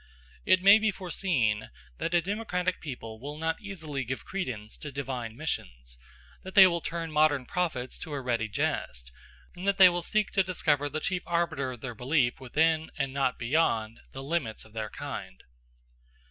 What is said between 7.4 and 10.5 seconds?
prophets to a ready jest; and they that will seek to